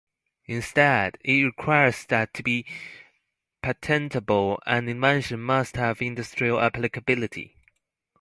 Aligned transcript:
Instead, 0.47 1.19
it 1.23 1.43
requires 1.43 2.07
that 2.07 2.33
to 2.33 2.41
be 2.41 2.65
patentable 3.61 4.59
an 4.65 4.89
invention 4.89 5.39
must 5.39 5.75
have 5.75 6.01
industrial 6.01 6.59
applicability. 6.59 7.55